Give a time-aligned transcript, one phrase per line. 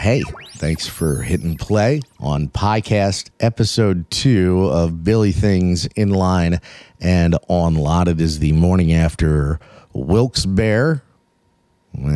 [0.00, 0.22] hey,
[0.54, 6.58] thanks for hitting play on podcast episode two of Billy Things in line
[7.02, 8.08] and on lot.
[8.08, 9.60] It is the morning after
[9.92, 11.02] Wilkes Barre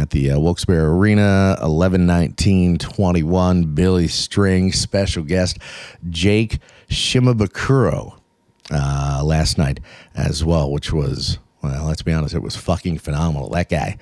[0.00, 3.74] at the uh, Wilkes-Barre Arena, 11-19-21.
[3.74, 5.58] Billy String, special guest
[6.08, 8.18] Jake Shimabukuro
[8.70, 9.80] uh, last night
[10.14, 13.50] as well, which was, well, let's be honest, it was fucking phenomenal.
[13.50, 13.98] That guy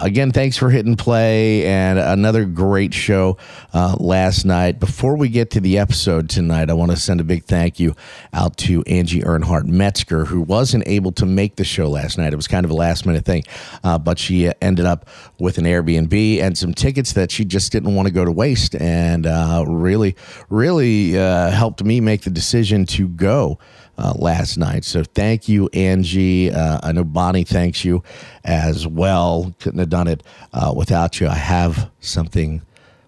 [0.00, 3.36] Again, thanks for hitting play and another great show
[3.74, 4.78] uh, last night.
[4.78, 7.96] Before we get to the episode tonight, I want to send a big thank you
[8.32, 12.32] out to Angie Earnhardt Metzger, who wasn't able to make the show last night.
[12.32, 13.42] It was kind of a last minute thing,
[13.82, 15.08] uh, but she ended up
[15.40, 18.76] with an Airbnb and some tickets that she just didn't want to go to waste
[18.76, 20.14] and uh, really,
[20.48, 23.58] really uh, helped me make the decision to go
[23.98, 24.84] uh, last night.
[24.84, 26.50] So thank you, Angie.
[26.50, 28.02] Uh, I know Bonnie thanks you
[28.44, 29.54] as well.
[29.58, 31.28] Couldn't have done it uh, without you.
[31.28, 32.62] I have something.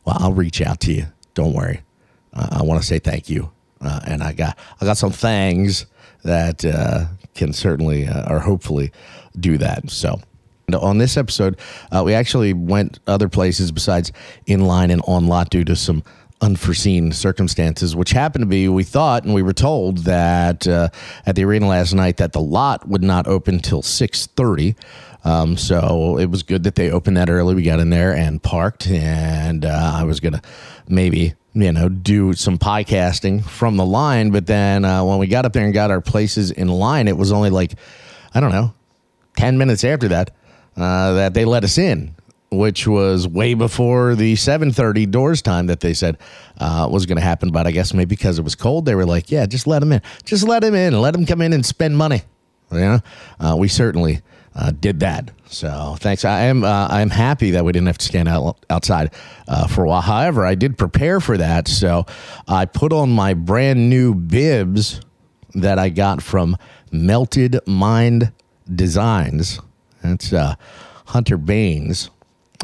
[0.04, 1.06] Well, I'll reach out to you.
[1.34, 1.82] Don't worry.
[2.34, 5.86] Uh, I want to say thank you, uh, and I got I got some things
[6.24, 8.92] that uh, can certainly or hopefully
[9.38, 9.90] do that.
[9.90, 10.20] So.
[10.72, 11.58] On this episode,
[12.04, 14.12] we actually went other places besides
[14.46, 16.04] in line and on lot due to some
[16.40, 20.88] unforeseen circumstances, which happened to be, we thought, and we were told that uh,
[21.26, 24.74] at the arena last night that the lot would not open till six thirty.
[25.22, 27.54] Um, so it was good that they opened that early.
[27.54, 30.42] We got in there and parked, and uh, I was gonna
[30.88, 35.26] maybe you know do some pie casting from the line, but then uh, when we
[35.26, 37.74] got up there and got our places in line, it was only like
[38.34, 38.72] I don't know,
[39.36, 40.30] ten minutes after that.
[40.76, 42.14] Uh, that they let us in
[42.50, 46.18] which was way before the 7:30 doors time that they said
[46.58, 47.50] uh, was going to happen.
[47.50, 49.92] But I guess maybe because it was cold, they were like, "Yeah, just let him
[49.92, 52.22] in, just let him in, let him come in and spend money."
[52.72, 53.00] Know,
[53.40, 54.20] uh, we certainly
[54.54, 55.30] uh, did that.
[55.46, 56.24] So thanks.
[56.24, 59.12] I am uh, I'm happy that we didn't have to stand out outside
[59.48, 60.00] uh, for a while.
[60.00, 62.06] However, I did prepare for that, so
[62.48, 65.00] I put on my brand new bibs
[65.54, 66.56] that I got from
[66.92, 68.32] Melted Mind
[68.72, 69.60] Designs.
[70.02, 70.54] That's uh,
[71.06, 72.10] Hunter Baines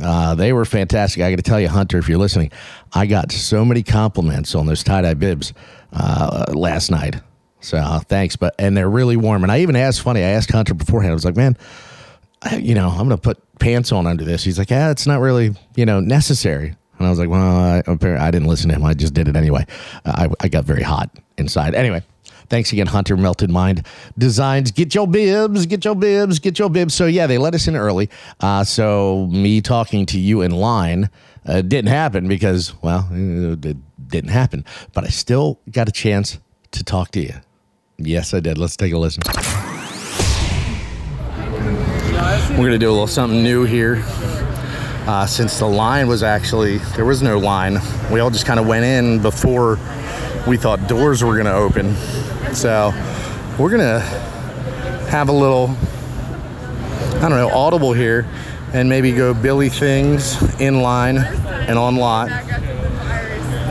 [0.03, 1.23] uh, they were fantastic.
[1.23, 2.51] I got to tell you, Hunter, if you're listening,
[2.93, 5.53] I got so many compliments on those tie dye bibs
[5.93, 7.17] uh, last night.
[7.61, 9.43] So uh, thanks, but and they're really warm.
[9.43, 11.13] And I even asked, funny, I asked Hunter beforehand.
[11.13, 11.57] I was like, man,
[12.43, 14.45] I, you know, I'm to put pants on under this.
[14.45, 16.77] He's like, yeah, it's not really, you know, necessary.
[16.99, 18.85] And I was like, well, I, I didn't listen to him.
[18.85, 19.67] I just did it anyway.
[20.05, 21.75] I, I got very hot inside.
[21.75, 22.03] Anyway,
[22.49, 23.87] Thanks again, Hunter Melted Mind
[24.17, 24.71] Designs.
[24.71, 26.95] Get your bibs, get your bibs, get your bibs.
[26.95, 28.09] So, yeah, they let us in early.
[28.41, 31.11] Uh, so, me talking to you in line
[31.47, 33.77] uh, didn't happen because, well, it
[34.09, 34.65] didn't happen.
[34.93, 36.39] But I still got a chance
[36.73, 37.35] to talk to you.
[37.99, 38.59] Yes, I did.
[38.59, 39.23] Let's take a listen.
[42.51, 44.03] We're going to do a little something new here.
[45.07, 47.79] Uh, since the line was actually, there was no line.
[48.11, 49.79] We all just kind of went in before
[50.47, 51.95] we thought doors were going to open.
[52.53, 52.93] So
[53.59, 54.01] we're gonna
[55.11, 55.75] have a little,
[57.17, 58.27] I don't know, audible here
[58.73, 62.31] and maybe go Billy things in line and on lot.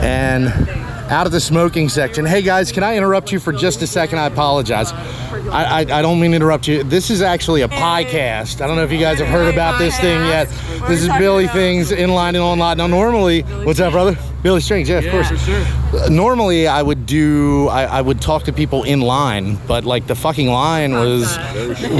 [0.02, 0.75] And
[1.08, 2.24] out of the smoking section.
[2.24, 4.18] Hey guys, can I interrupt you for just a second?
[4.18, 4.92] I apologize.
[4.92, 6.82] I, I, I, don't mean to interrupt you.
[6.82, 8.60] This is actually a podcast.
[8.60, 10.48] I don't know if you guys have heard about this thing yet.
[10.88, 12.76] This is Billy Things in line and on lot.
[12.76, 14.16] Now, normally, what's up, brother?
[14.42, 15.28] Billy Strings, yeah, of course.
[15.44, 16.10] Sure.
[16.10, 20.14] Normally, I would do, I, I, would talk to people in line, but like the
[20.14, 21.36] fucking line was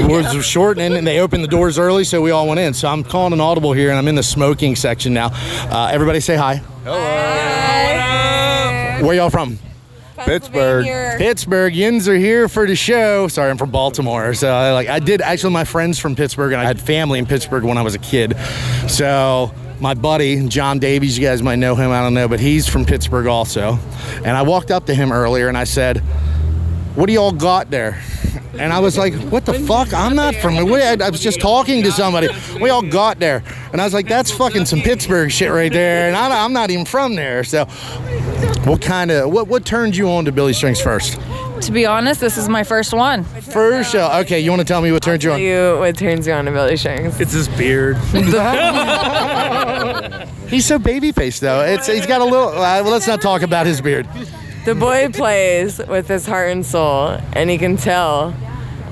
[0.07, 2.73] was short, and, and they opened the doors early, so we all went in.
[2.73, 5.29] So I'm calling an audible here, and I'm in the smoking section now.
[5.33, 6.61] Uh, everybody, say hi.
[6.83, 6.97] Hello.
[6.99, 7.96] Hi.
[9.01, 9.59] Where y'all from?
[10.17, 10.85] Pittsburgh.
[11.17, 11.75] Pittsburgh.
[11.75, 13.27] Yins are here for the show.
[13.27, 14.33] Sorry, I'm from Baltimore.
[14.33, 17.25] So I, like I did actually my friends from Pittsburgh and I had family in
[17.25, 18.35] Pittsburgh when I was a kid.
[18.87, 22.67] So my buddy John Davies, you guys might know him, I don't know, but he's
[22.67, 23.77] from Pittsburgh also.
[24.17, 25.99] And I walked up to him earlier and I said,
[26.95, 28.01] "What do y'all got there?"
[28.59, 29.93] And I was like, what the fuck?
[29.93, 32.29] I'm not from I was just talking to somebody.
[32.59, 33.43] We all got there.
[33.71, 36.07] And I was like, that's fucking some Pittsburgh shit right there.
[36.07, 37.43] And I, am not even from there.
[37.43, 37.67] So,
[38.67, 41.19] what kind of, what, what turned you on to Billy Strings first?
[41.61, 43.23] To be honest, this is my first one.
[43.23, 44.09] First show.
[44.21, 45.41] Okay, you want to tell me what turned you on?
[45.41, 47.19] You what turns you on to Billy Strings?
[47.19, 47.97] It's his beard.
[50.49, 51.61] he's so baby faced though.
[51.61, 52.49] It's he's got a little.
[52.49, 54.07] Uh, let's not talk about his beard.
[54.65, 58.35] The boy plays with his heart and soul, and he can tell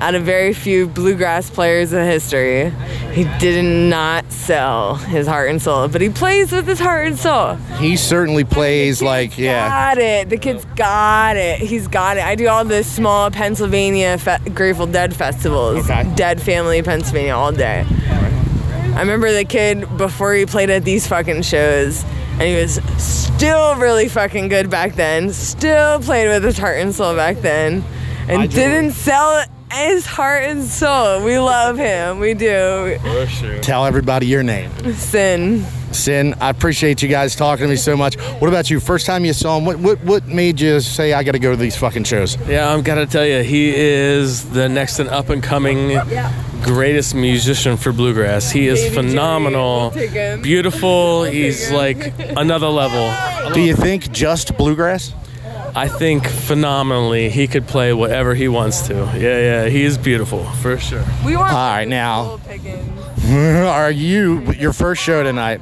[0.00, 2.70] out of very few bluegrass players in history,
[3.12, 7.18] he did not sell his heart and soul, but he plays with his heart and
[7.18, 7.54] soul.
[7.78, 9.68] He certainly plays like, yeah.
[9.68, 10.28] Got it.
[10.28, 11.60] The kid's got it.
[11.60, 12.24] He's got it.
[12.24, 16.10] I do all the small Pennsylvania fe- Grateful Dead festivals, okay.
[16.14, 17.86] Dead Family Pennsylvania all day.
[17.88, 22.04] I remember the kid before he played at these fucking shows
[22.38, 25.32] and he was still really fucking good back then.
[25.32, 27.82] Still played with his heart and soul back then,
[28.28, 29.42] and didn't sell
[29.76, 31.24] his heart and soul.
[31.24, 32.18] We love him.
[32.18, 32.98] We do.
[33.62, 34.70] Tell everybody your name.
[34.94, 35.64] Sin.
[35.92, 38.16] Sin, I appreciate you guys talking to me so much.
[38.40, 38.80] What about you?
[38.80, 41.50] First time you saw him, what what, what made you say I got to go
[41.52, 42.36] to these fucking shows?
[42.48, 45.98] Yeah, I'm gonna tell you, he is the next and up and coming
[46.62, 48.50] greatest musician for bluegrass.
[48.50, 50.42] He is phenomenal, we'll take him.
[50.42, 51.24] beautiful.
[51.24, 53.14] He's like another level.
[53.54, 55.14] Do you think just bluegrass?
[55.76, 58.94] I think phenomenally he could play whatever he wants to.
[58.94, 61.04] Yeah, yeah, he is beautiful for sure.
[61.22, 61.52] We want.
[61.52, 62.40] All right, now
[63.68, 65.60] are you your first show tonight?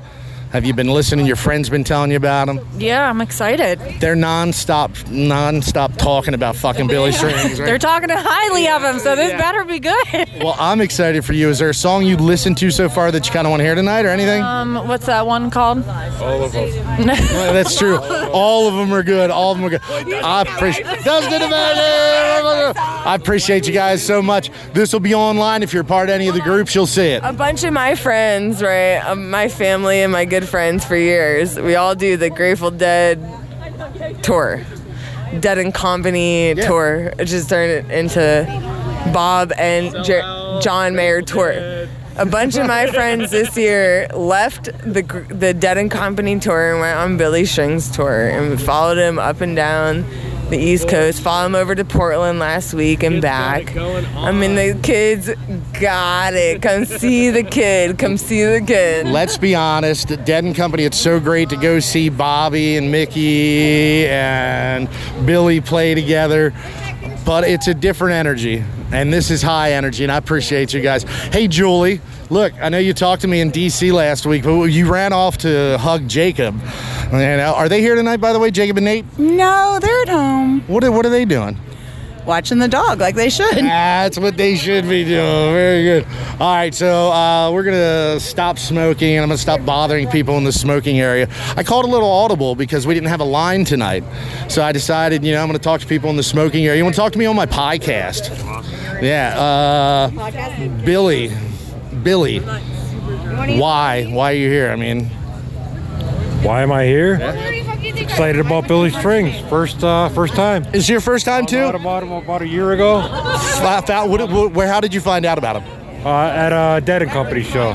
[0.55, 1.27] Have you been listening?
[1.27, 2.61] Your friends been telling you about them?
[2.79, 3.81] Yeah, I'm excited.
[3.99, 7.59] They're nonstop, nonstop talking about fucking Billy Strings.
[7.59, 7.81] They're Right?
[7.81, 10.29] talking highly of him, so this better be good.
[10.41, 11.49] Well, I'm excited for you.
[11.49, 13.65] Is there a song you listened to so far that you kind of want to
[13.65, 14.45] hear tonight, or anything?
[14.45, 15.79] Um, what's that one called?
[15.89, 16.71] All of them.
[17.35, 17.99] Well, that's true.
[18.33, 19.31] All of them are good.
[19.33, 19.83] All of them are good.
[20.23, 20.87] I appreciate.
[21.05, 22.73] Dustin Amanda!
[23.05, 24.51] I appreciate you guys so much.
[24.73, 25.63] This will be online.
[25.63, 27.23] If you're part of any of the groups, you'll see it.
[27.23, 28.97] A bunch of my friends, right?
[28.99, 31.59] Um, my family and my good friends for years.
[31.59, 33.21] We all do the Grateful Dead
[34.23, 34.63] tour,
[35.41, 37.13] Dead and Company tour.
[37.19, 38.47] It just turned it into
[39.13, 41.87] Bob and Jer- John Mayer tour.
[42.17, 46.81] A bunch of my friends this year left the the Dead and Company tour and
[46.81, 50.05] went on Billy Strings tour and followed him up and down
[50.55, 51.21] the East Coast.
[51.21, 53.77] Followed him over to Portland last week and back.
[53.77, 55.31] I mean, the kids
[55.81, 56.63] got it.
[56.63, 57.99] Come see the kid.
[57.99, 59.07] Come see the kid.
[59.07, 64.07] Let's be honest, Dead and Company, it's so great to go see Bobby and Mickey
[64.07, 64.89] and
[65.27, 66.55] Billy play together,
[67.25, 68.63] but it's a different energy.
[68.93, 71.03] And this is high energy, and I appreciate you guys.
[71.33, 72.01] Hey, Julie,
[72.31, 75.39] look, I know you talked to me in DC last week, but you ran off
[75.39, 76.59] to hug Jacob.
[77.13, 79.05] And, uh, are they here tonight, by the way, Jacob and Nate?
[79.19, 81.59] No, they're at home What are, what are they doing?
[82.27, 83.55] watching the dog like they should.
[83.55, 85.53] That's what they should be doing.
[85.53, 86.07] Very good.
[86.41, 90.45] All right, so uh, we're gonna stop smoking, and I'm gonna stop bothering people in
[90.45, 91.29] the smoking area.
[91.55, 94.05] I called a little audible because we didn't have a line tonight,
[94.49, 96.79] so I decided, you know, I'm gonna talk to people in the smoking area.
[96.79, 98.31] You want to talk to me on my podcast?
[99.03, 100.09] Yeah, uh,
[100.83, 101.31] Billy,
[102.05, 102.39] Billy.
[102.39, 104.05] Why?
[104.05, 104.71] Why are you here?
[104.71, 105.07] I mean,
[106.45, 107.15] Why am I here?
[107.97, 109.41] Excited about Billy Strings.
[109.49, 110.65] First, uh, first time.
[110.75, 111.65] is your first time too?
[111.65, 114.09] about him about a year ago Flat out.
[114.09, 114.69] What, what, where?
[114.69, 116.07] How did you find out about him?
[116.07, 117.71] uh, at a Dead and Company show.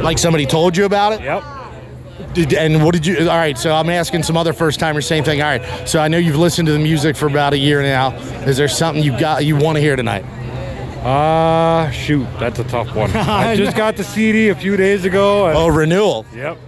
[0.00, 1.20] Like somebody told you about it?
[1.20, 1.42] Yep.
[2.32, 3.18] Did, and what did you?
[3.28, 5.42] All right, so I'm asking some other first timers, same thing.
[5.42, 8.14] All right, so I know you've listened to the music for about a year now.
[8.46, 10.24] Is there something you got you want to hear tonight?
[11.04, 13.10] Uh, shoot, that's a tough one.
[13.14, 15.46] I just got the CD a few days ago.
[15.48, 16.24] and- Oh, renewal.
[16.34, 16.58] Yep.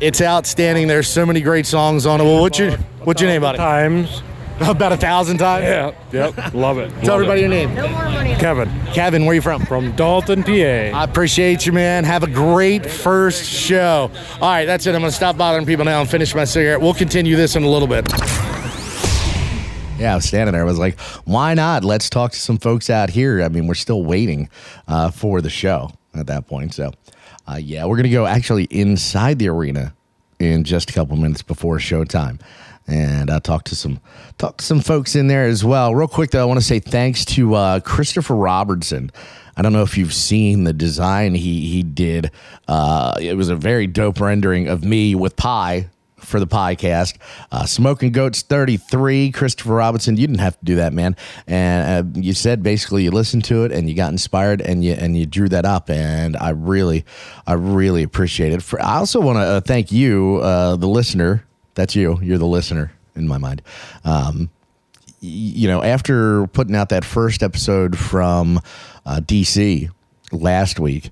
[0.00, 0.86] It's outstanding.
[0.88, 2.24] There's so many great songs on it.
[2.24, 2.72] Well, what's your
[3.02, 3.58] what's your name, buddy?
[3.58, 4.22] Times.
[4.60, 5.64] About a thousand times.
[5.64, 5.92] Yeah.
[6.36, 6.54] Yep.
[6.54, 6.88] Love it.
[7.02, 7.42] Tell Love everybody it.
[7.42, 8.38] your name.
[8.38, 9.64] Kevin Kevin, where you from?
[9.66, 10.50] from Dalton, PA.
[10.52, 12.02] I appreciate you, man.
[12.04, 14.10] Have a great first show.
[14.40, 14.94] All right, that's it.
[14.94, 16.80] I'm going to stop bothering people now and finish my cigarette.
[16.80, 18.06] We'll continue this in a little bit.
[19.98, 20.62] Yeah, I was standing there.
[20.62, 21.82] I was like, why not?
[21.82, 23.42] Let's talk to some folks out here.
[23.42, 24.48] I mean, we're still waiting
[24.86, 26.72] uh, for the show at that point.
[26.72, 26.92] So,
[27.48, 29.92] uh, yeah, we're going to go actually inside the arena
[30.38, 32.40] in just a couple minutes before showtime.
[32.86, 34.00] And I'll talk to some
[34.38, 35.94] talk to some folks in there as well.
[35.94, 39.10] Real quick though, I want to say thanks to uh, Christopher Robertson.
[39.56, 42.30] I don't know if you've seen the design he he did.
[42.68, 45.88] Uh, it was a very dope rendering of me with pie
[46.20, 47.16] for the podcast.
[47.50, 50.16] Uh, Smoking Goats 33, Christopher Robinson.
[50.16, 51.16] You didn't have to do that, man.
[51.46, 54.92] And uh, you said basically you listened to it and you got inspired and you
[54.92, 55.90] and you drew that up.
[55.90, 57.04] And I really,
[57.46, 58.62] I really appreciate it.
[58.62, 61.44] For, I also want to uh, thank you, uh, the listener.
[61.74, 62.18] That's you.
[62.20, 63.62] You're the listener in my mind.
[64.04, 64.50] Um,
[65.20, 68.60] you know, after putting out that first episode from
[69.04, 69.88] uh, DC
[70.32, 71.10] last week,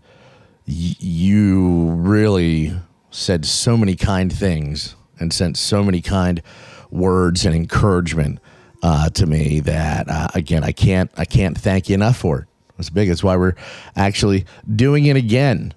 [0.66, 2.72] y- you really
[3.10, 6.42] said so many kind things and sent so many kind
[6.90, 8.40] words and encouragement
[8.82, 12.48] uh, to me that uh, again I can't I can't thank you enough for it.
[12.78, 13.08] It's big.
[13.08, 13.54] It's why we're
[13.96, 14.44] actually
[14.74, 15.74] doing it again.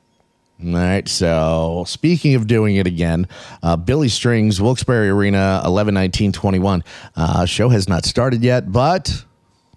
[0.63, 1.07] All right.
[1.07, 3.27] So speaking of doing it again,
[3.63, 6.83] uh, Billy Strings, Wilkes-Barre Arena, 11 19 21.
[7.15, 9.23] Uh, show has not started yet, but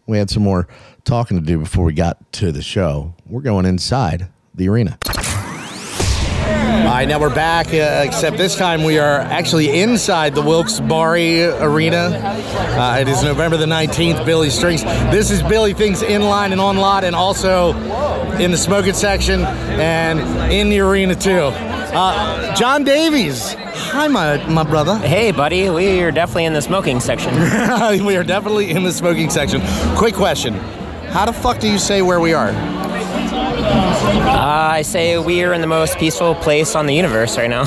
[0.06, 0.66] we had some more
[1.04, 3.14] talking to do before we got to the show.
[3.26, 4.98] We're going inside the arena.
[6.82, 11.44] All right, now we're back, uh, except this time we are actually inside the Wilkes-Barre
[11.60, 12.10] Arena.
[12.76, 14.82] Uh, it is November the 19th, Billy Strings.
[14.82, 17.72] This is Billy Things in line and on lot, and also
[18.38, 20.18] in the smoking section and
[20.52, 21.50] in the arena, too.
[21.54, 24.96] Uh, John Davies, Hi, my, my brother.
[24.96, 27.32] Hey, buddy, we are definitely in the smoking section.
[28.04, 29.62] we are definitely in the smoking section.
[29.96, 30.54] Quick question.
[31.12, 32.50] How the fuck do you say where we are?
[33.72, 37.62] Uh, I say we are in the most peaceful place on the universe right now.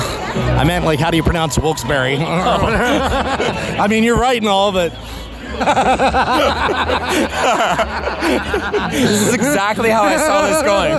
[0.58, 2.16] I meant, like, how do you pronounce Wilkes-Barre?
[2.18, 4.92] I mean, you're right and all, but
[8.90, 10.92] this is exactly how I saw this going.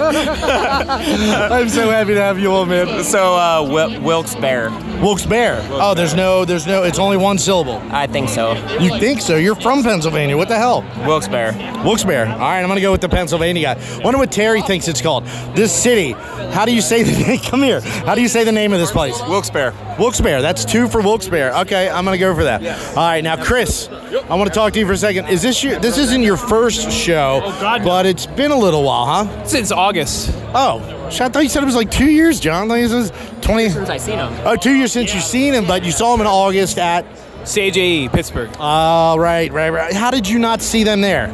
[1.51, 3.03] I'm so happy to have you on, man.
[3.03, 4.69] So, uh, Wil- Wilkes-Barre.
[5.01, 5.61] Wilkes-Barre.
[5.71, 7.81] Oh, there's no, there's no, it's only one syllable.
[7.91, 8.53] I think so.
[8.79, 9.35] You think so?
[9.37, 10.35] You're from Pennsylvania.
[10.37, 10.81] What the hell?
[11.05, 11.53] Wilkes-Barre.
[11.83, 12.27] Wilkes-Barre.
[12.29, 14.01] All right, I'm gonna go with the Pennsylvania guy.
[14.03, 15.25] Wonder what Terry thinks it's called.
[15.55, 16.11] This city.
[16.51, 17.39] How do you say the name?
[17.39, 17.81] Come here.
[17.81, 19.19] How do you say the name of this place?
[19.21, 19.73] Wilkes-Barre.
[19.99, 20.41] Wilkes-Barre.
[20.41, 21.61] That's two for Wilkes-Barre.
[21.61, 22.63] Okay, I'm gonna go for that.
[22.89, 25.27] All right, now Chris, I want to talk to you for a second.
[25.27, 25.79] Is this your?
[25.79, 29.45] This isn't your first show, oh, God, but it's been a little while, huh?
[29.45, 30.31] Since August.
[30.53, 32.71] Oh, shit, I thought you said it was like two years, John.
[32.71, 33.11] I thought it was
[33.41, 33.69] twenty.
[33.69, 34.33] Since I seen him.
[34.45, 37.05] Oh, two years since you've seen him, but you saw him in August at.
[37.45, 38.49] Stage AE, Pittsburgh.
[38.59, 39.93] Oh, right, right, right.
[39.93, 41.27] How did you not see them there?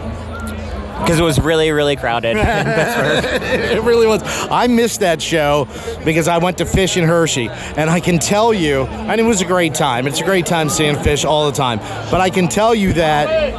[1.04, 4.22] Because it was really, really crowded it really was.
[4.50, 5.68] I missed that show
[6.06, 9.42] because I went to Phish in Hershey, and I can tell you, and it was
[9.42, 10.08] a great time.
[10.08, 11.80] It's a great time seeing Phish all the time.
[12.10, 13.54] But I can tell you that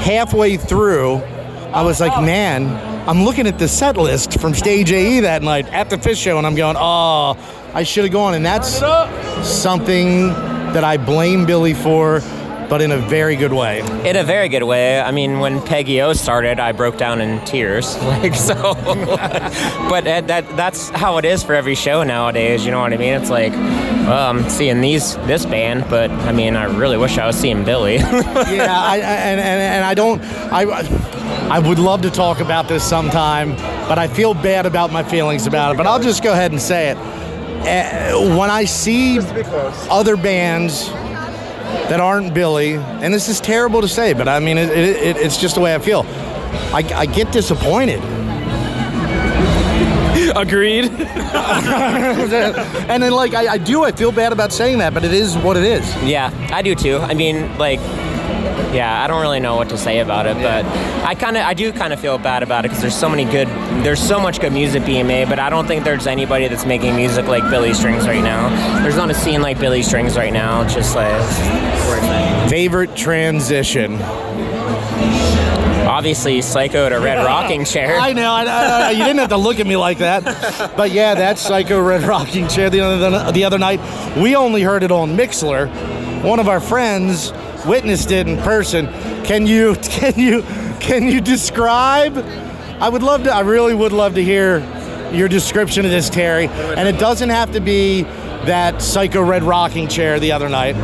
[0.00, 1.16] halfway through,
[1.72, 2.66] I was like, man,
[3.08, 6.38] I'm looking at the set list from Stage AE that night at the Phish show,
[6.38, 7.36] and I'm going, oh,
[7.74, 8.34] I should have gone.
[8.34, 8.78] And that's
[9.48, 12.20] something that I blame Billy for,
[12.70, 13.80] but in a very good way.
[14.08, 15.00] In a very good way.
[15.00, 17.98] I mean, when Peggy O started, I broke down in tears.
[18.10, 18.54] Like so,
[19.88, 22.64] but that, that that's how it is for every show nowadays.
[22.64, 23.14] You know what I mean?
[23.14, 27.26] It's like, well, I'm seeing these this band, but I mean, I really wish I
[27.26, 27.94] was seeing Billy.
[27.94, 30.20] yeah, I, and, and, and I don't.
[30.52, 30.64] I
[31.50, 33.56] I would love to talk about this sometime,
[33.88, 35.78] but I feel bad about my feelings about it.
[35.78, 36.96] But I'll just go ahead and say it.
[36.96, 39.18] Uh, when I see
[39.88, 40.90] other bands
[41.88, 45.16] that aren't Billy, and this is terrible to say, but I mean, it, it, it,
[45.16, 46.04] it's just the way I feel.
[46.72, 48.00] I, I get disappointed.
[50.36, 50.84] Agreed.
[50.90, 51.02] and
[53.02, 55.56] then, like, I, I do, I feel bad about saying that, but it is what
[55.56, 55.84] it is.
[56.02, 56.98] yeah, I do too.
[56.98, 57.80] I mean, like.
[58.72, 60.64] Yeah, I don't really know what to say about it, but
[61.04, 63.24] I kind of, I do kind of feel bad about it because there's so many
[63.24, 63.48] good,
[63.84, 66.94] there's so much good music being made, but I don't think there's anybody that's making
[66.94, 68.48] music like Billy Strings right now.
[68.80, 70.62] There's not a scene like Billy Strings right now.
[70.62, 72.48] It's just like, where it's at.
[72.48, 74.00] Favorite transition.
[75.86, 77.98] obviously Psycho to Red Rocking Chair.
[77.98, 78.32] I know.
[78.32, 80.22] I, I, I, you didn't have to look at me like that.
[80.76, 83.80] But yeah, that's Psycho Red Rocking Chair the other, the other night.
[84.16, 85.68] We only heard it on Mixlr.
[86.22, 87.32] One of our friends
[87.66, 88.86] witnessed it in person.
[89.24, 90.42] Can you can you
[90.80, 92.16] can you describe?
[92.80, 93.32] I would love to.
[93.32, 94.60] I really would love to hear
[95.12, 96.46] your description of this, Terry.
[96.46, 98.02] And it doesn't have to be
[98.44, 100.74] that Psycho Red Rocking Chair the other night,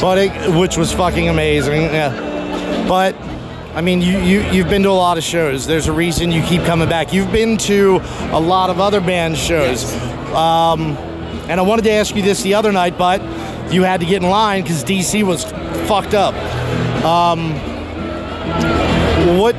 [0.00, 1.82] but it, which was fucking amazing.
[1.82, 2.86] Yeah.
[2.86, 3.16] But
[3.74, 5.66] I mean, you, you, you've been to a lot of shows.
[5.66, 7.12] There's a reason you keep coming back.
[7.12, 8.00] You've been to
[8.30, 9.92] a lot of other band shows.
[10.34, 10.96] Um,
[11.48, 13.20] and I wanted to ask you this the other night, but
[13.72, 15.44] you had to get in line because DC was
[15.88, 16.34] fucked up.
[17.04, 17.52] Um,
[19.38, 19.54] what?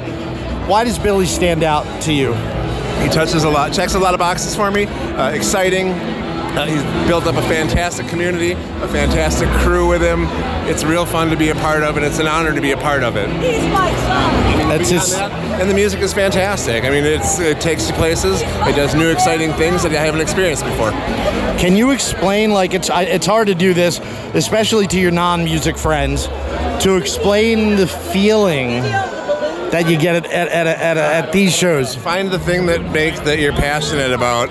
[0.67, 2.33] Why does Billy stand out to you?
[3.01, 4.85] He touches a lot, checks a lot of boxes for me.
[4.85, 6.22] Uh, exciting.
[6.55, 10.25] Uh, he's built up a fantastic community, a fantastic crew with him.
[10.69, 12.77] It's real fun to be a part of, and it's an honor to be a
[12.77, 13.27] part of it.
[13.29, 14.09] That's
[14.61, 15.11] Beyond just.
[15.13, 15.31] that,
[15.61, 16.83] and the music is fantastic.
[16.85, 18.41] I mean, it's, it takes you places.
[18.41, 20.91] It does new, exciting things that I haven't experienced before.
[21.59, 22.51] Can you explain?
[22.51, 23.99] Like it's I- it's hard to do this,
[24.33, 26.27] especially to your non-music friends,
[26.83, 31.95] to explain the feeling that you get at at, at, at, at these shows.
[31.95, 34.49] Find the thing that makes that you're passionate about,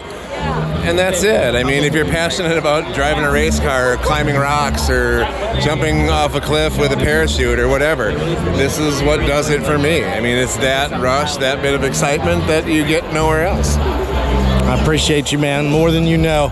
[0.82, 1.54] and that's it.
[1.54, 5.24] I mean, if you're passionate about driving a race car, or climbing rocks, or
[5.60, 8.12] jumping off a cliff with a parachute, or whatever,
[8.56, 10.04] this is what does it for me.
[10.04, 13.76] I mean, it's that rush, that bit of excitement that you get nowhere else.
[13.76, 16.50] I appreciate you, man, more than you know.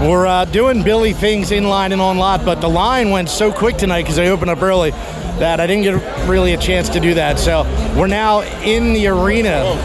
[0.00, 3.52] We're uh, doing Billy things in line and on lot, but the line went so
[3.52, 7.00] quick tonight because I opened up early that I didn't get really a chance to
[7.00, 7.38] do that.
[7.38, 7.62] So
[7.96, 9.76] we're now in the arena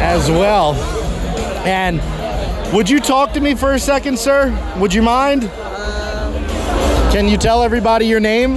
[0.00, 0.74] as well.
[1.64, 2.00] And
[2.72, 4.50] would you talk to me for a second, sir?
[4.78, 5.42] Would you mind?
[7.12, 8.56] Can you tell everybody your name?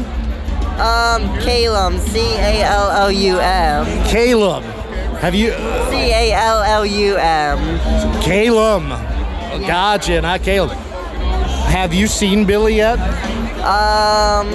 [0.79, 3.85] Um, Calum, C A L L U M.
[4.07, 4.63] Caleb.
[5.21, 5.51] Have you?
[5.51, 8.21] C A L L U M.
[8.21, 8.83] Caleb.
[9.67, 10.77] Gotcha, not Caleb.
[11.67, 12.99] Have you seen Billy yet?
[13.59, 14.47] Um,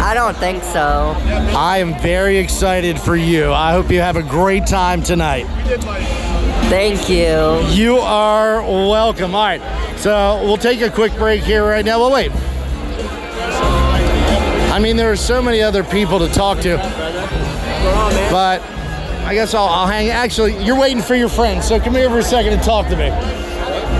[0.00, 1.14] I don't think so.
[1.56, 3.52] I am very excited for you.
[3.52, 5.44] I hope you have a great time tonight.
[6.68, 7.66] Thank you.
[7.74, 9.34] You are welcome.
[9.34, 9.98] All right.
[9.98, 11.98] So we'll take a quick break here right now.
[11.98, 12.30] Well, wait.
[14.70, 16.76] I mean, there are so many other people to talk to,
[18.30, 18.60] but
[19.24, 20.10] I guess I'll, I'll hang.
[20.10, 22.96] Actually, you're waiting for your friend, so come here for a second and talk to
[22.96, 23.08] me.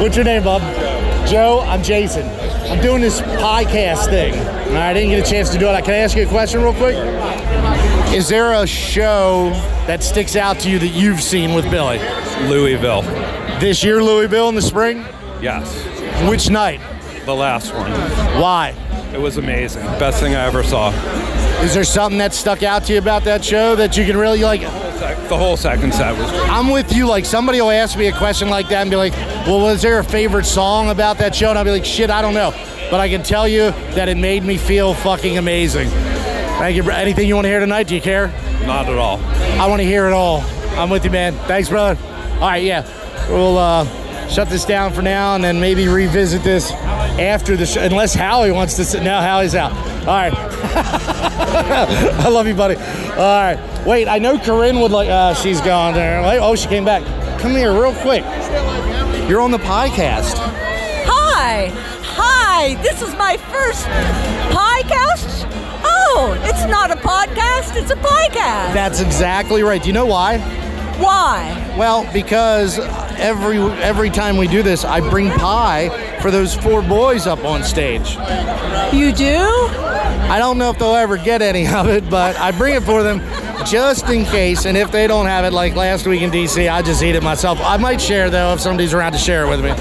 [0.03, 0.61] What's your name, Bob?
[1.27, 1.61] Joe.
[1.67, 2.29] I'm Jason.
[2.71, 4.35] I'm doing this podcast thing.
[4.77, 5.85] I didn't get a chance to do it.
[5.85, 6.97] Can I ask you a question real quick?
[8.15, 9.53] Is there a show
[9.89, 11.99] that sticks out to you that you've seen with Billy?
[12.47, 13.01] Louisville.
[13.59, 14.99] This year, Louisville in the spring?
[15.41, 15.83] Yes.
[16.29, 16.83] Which night?
[17.25, 17.91] The last one.
[18.39, 18.75] Why?
[19.15, 19.83] It was amazing.
[19.99, 20.91] Best thing I ever saw.
[21.63, 24.43] Is there something that stuck out to you about that show that you can really
[24.43, 24.61] like?
[24.61, 26.51] The whole second set was great.
[26.51, 27.07] I'm with you.
[27.07, 29.15] Like somebody will ask me a question like that and be like,
[29.47, 32.21] "Well, was there a favorite song about that show?" And I'll be like, "Shit, I
[32.21, 32.53] don't know,"
[32.91, 35.89] but I can tell you that it made me feel fucking amazing.
[35.89, 36.91] Thank you.
[36.91, 37.87] Anything you want to hear tonight?
[37.89, 38.33] Do you care?
[38.69, 39.19] Not at all.
[39.59, 40.43] I want to hear it all.
[40.79, 41.33] I'm with you, man.
[41.49, 41.99] Thanks, brother.
[42.35, 42.87] All right, yeah.
[43.31, 43.87] We'll uh,
[44.29, 48.53] shut this down for now and then maybe revisit this after the show, unless Howie
[48.53, 49.03] wants to sit.
[49.03, 49.73] Now Howie's out.
[49.73, 50.35] All right.
[50.35, 52.75] I love you, buddy.
[52.75, 53.59] All right.
[53.87, 55.09] Wait, I know Corinne would like.
[55.09, 56.21] Uh, she's gone there.
[56.39, 57.03] Oh, she came back.
[57.41, 58.23] Come here, real quick.
[59.31, 60.35] You're on the podcast.
[61.07, 61.69] Hi,
[62.03, 62.75] hi.
[62.83, 64.68] This is my first podcast.
[66.21, 67.77] It's not a podcast.
[67.77, 68.75] It's a podcast.
[68.75, 69.81] That's exactly right.
[69.81, 70.39] Do you know why?
[70.99, 71.77] Why?
[71.79, 72.81] Well, because
[73.21, 77.63] every every time we do this, I bring pie for those four boys up on
[77.63, 78.17] stage.
[78.93, 79.39] You do?
[80.29, 83.05] I don't know if they'll ever get any of it, but I bring it for
[83.05, 83.21] them
[83.65, 84.67] just in case.
[84.67, 87.23] And if they don't have it, like last week in DC, I just eat it
[87.23, 87.61] myself.
[87.63, 89.71] I might share though if somebody's around to share it with me.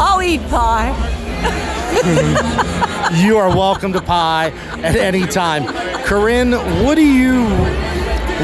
[0.00, 1.80] I'll eat pie.
[3.14, 4.48] you are welcome to pie
[4.82, 5.64] at any time.
[6.04, 6.52] Corinne,
[6.84, 7.44] what do you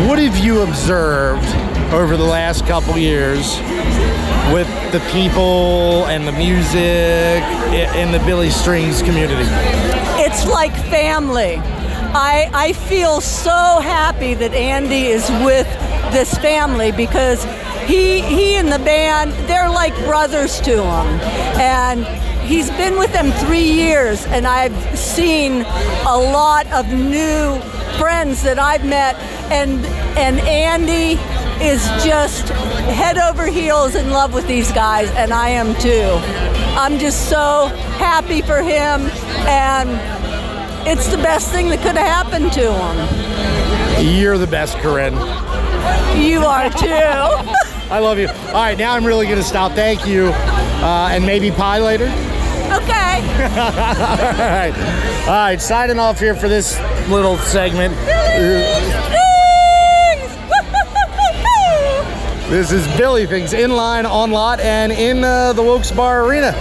[0.07, 1.45] what have you observed
[1.93, 3.59] over the last couple years
[4.53, 7.43] with the people and the music
[7.97, 9.49] in the Billy Strings community?
[10.23, 11.57] It's like family.
[12.13, 15.67] I, I feel so happy that Andy is with
[16.13, 17.45] this family because
[17.87, 21.07] he he and the band they're like brothers to him
[21.59, 22.05] and
[22.51, 25.63] he's been with them three years and I've seen
[26.05, 27.61] a lot of new
[27.97, 29.15] friends that I've met
[29.53, 29.87] and
[30.19, 31.13] and Andy
[31.65, 36.19] is just head over heels in love with these guys and I am too.
[36.77, 37.67] I'm just so
[37.99, 39.09] happy for him
[39.47, 39.89] and
[40.89, 44.19] it's the best thing that could have happened to him.
[44.19, 45.15] You're the best, Corinne.
[46.21, 46.89] You are too.
[47.93, 48.27] I love you.
[48.27, 49.73] All right, now I'm really gonna stop.
[49.73, 52.09] Thank you, uh, and maybe pie later.
[52.71, 53.21] Okay.
[53.41, 53.73] All
[54.39, 54.73] right,
[55.27, 55.61] all right.
[55.61, 56.79] Signing off here for this
[57.09, 57.95] little segment.
[62.49, 66.53] This is Billy Things in line, on lot, and in uh, the Wilkes-Barre Arena.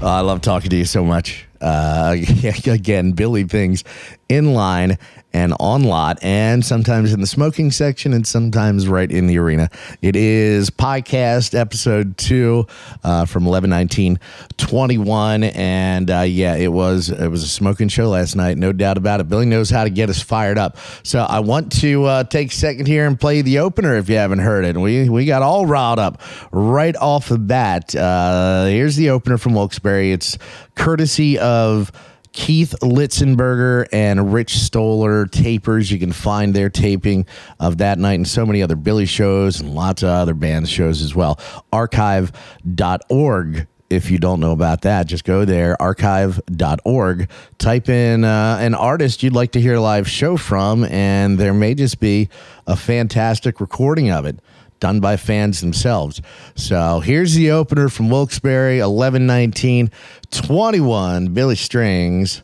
[0.00, 1.46] Oh, I love talking to you so much.
[1.60, 2.16] Uh,
[2.66, 3.84] again, Billy Things
[4.28, 4.98] in line
[5.32, 9.70] and on lot, and sometimes in the smoking section, and sometimes right in the arena.
[10.00, 12.66] It is podcast episode two
[13.04, 14.18] uh, from eleven nineteen
[14.56, 18.72] twenty one, and uh, yeah, it was it was a smoking show last night, no
[18.72, 19.28] doubt about it.
[19.28, 20.78] Billy knows how to get us fired up.
[21.02, 24.16] So I want to uh, take a second here and play the opener if you
[24.16, 24.76] haven't heard it.
[24.76, 27.94] We we got all riled up right off the bat.
[27.94, 30.12] Uh, here's the opener from Wilkes-Barre.
[30.12, 30.38] It's
[30.74, 31.92] courtesy of
[32.38, 35.90] Keith Litzenberger and Rich Stoller tapers.
[35.90, 37.26] You can find their taping
[37.58, 41.02] of that night and so many other Billy shows and lots of other band shows
[41.02, 41.40] as well.
[41.72, 43.66] Archive.org.
[43.90, 49.22] If you don't know about that, just go there, archive.org, type in uh, an artist
[49.22, 52.28] you'd like to hear a live show from, and there may just be
[52.66, 54.38] a fantastic recording of it
[54.80, 56.20] done by fans themselves.
[56.54, 59.90] So here's the opener from Wilkes-Barre, 11 19
[60.30, 62.42] 21, Billy Strings.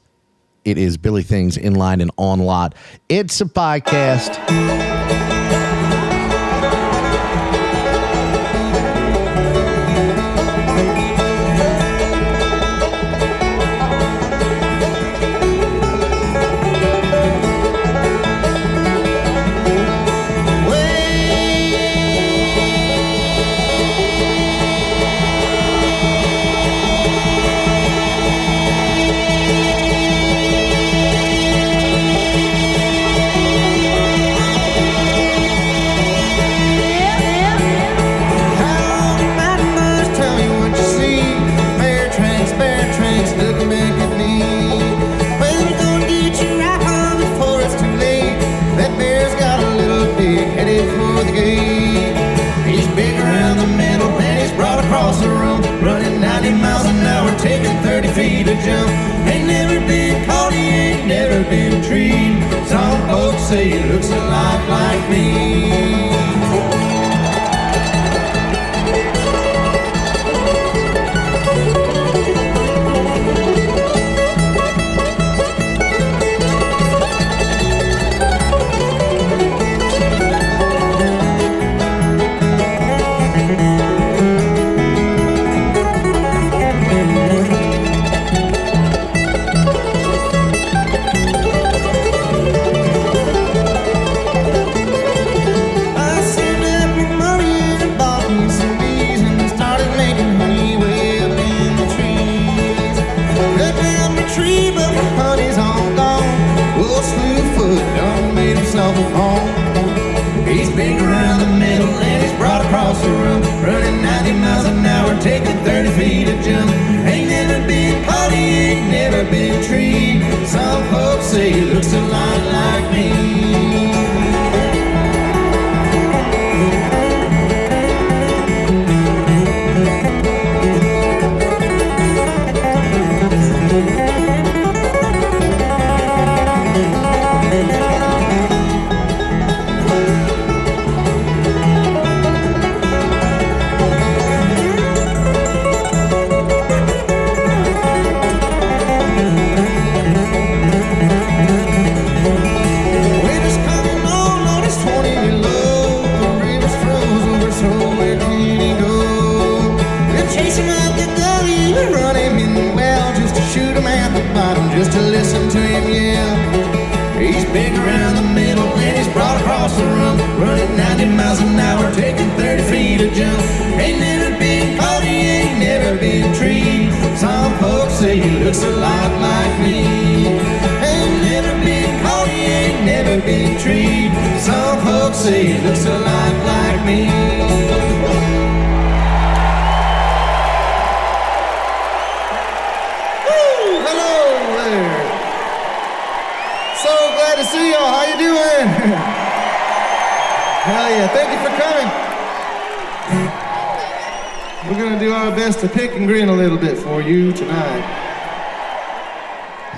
[0.64, 2.74] It is Billy Things in line and on lot.
[3.08, 4.83] It's a podcast.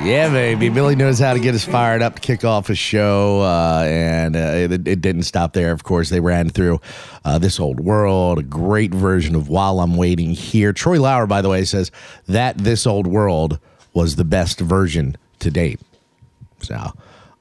[0.02, 0.68] Yeah, baby.
[0.68, 3.40] Billy knows how to get us fired up to kick off a show.
[3.40, 5.72] Uh, and uh, it, it, didn't stop there.
[5.72, 6.80] Of course, they ran through
[7.24, 10.72] uh, This Old World, a great version of While I'm Waiting Here.
[10.72, 11.90] Troy Lauer, by the way, says
[12.26, 13.58] that This Old World
[13.94, 15.80] was the best version to date.
[16.60, 16.92] So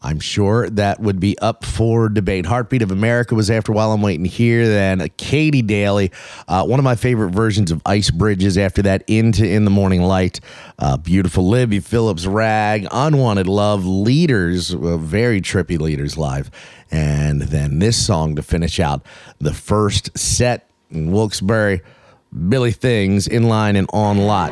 [0.01, 2.45] I'm sure that would be up for debate.
[2.45, 4.67] Heartbeat of America was after While I'm Waiting Here.
[4.67, 6.11] Then uh, Katie Daly,
[6.47, 8.57] uh, one of my favorite versions of Ice Bridges.
[8.57, 10.41] After that, Into In the Morning Light,
[10.77, 16.51] uh, Beautiful Libby, Phillips Rag, Unwanted Love, Leaders, uh, very trippy Leaders live.
[16.91, 19.03] And then this song to finish out
[19.39, 24.51] the first set in Billy Things, In Line and On Lot.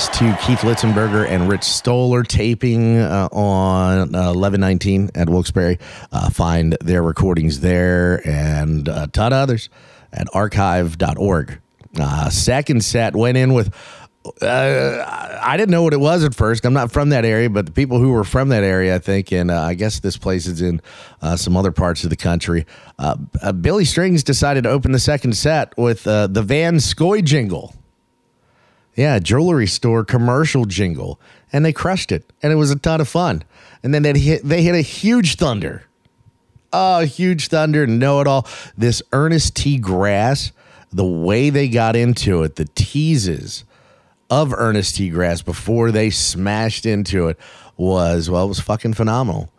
[0.00, 5.78] Thanks to Keith Litzenberger and Rich Stoller taping uh, on uh, 1119 at Wilkes-Barre.
[6.10, 9.68] Uh, find their recordings there and a ton of others
[10.12, 11.60] at archive.org.
[11.98, 13.74] Uh, second set went in with.
[14.40, 16.64] Uh, I didn't know what it was at first.
[16.64, 19.32] I'm not from that area, but the people who were from that area, I think,
[19.32, 20.80] and uh, I guess this place is in
[21.20, 22.64] uh, some other parts of the country.
[22.98, 27.22] Uh, uh, Billy Strings decided to open the second set with uh, the Van Scoy
[27.22, 27.74] jingle.
[28.96, 31.20] Yeah, jewelry store commercial jingle,
[31.52, 33.42] and they crushed it, and it was a ton of fun.
[33.82, 35.84] And then they hit they hit a huge thunder,
[36.72, 38.46] oh, huge thunder, know it all.
[38.76, 39.78] This Ernest T.
[39.78, 40.52] Grass,
[40.92, 43.64] the way they got into it, the teases
[44.28, 45.08] of Ernest T.
[45.08, 47.38] Grass before they smashed into it
[47.76, 49.50] was well, it was fucking phenomenal.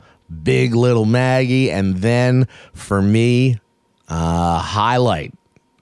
[0.43, 3.59] Big little Maggie, and then for me,
[4.07, 5.33] uh, highlight